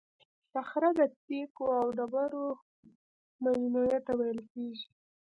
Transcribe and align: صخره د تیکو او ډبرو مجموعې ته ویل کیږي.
صخره 0.53 0.89
د 0.99 1.01
تیکو 1.25 1.65
او 1.79 1.85
ډبرو 1.97 2.47
مجموعې 3.43 3.99
ته 4.05 4.11
ویل 4.19 4.39
کیږي. 4.51 4.87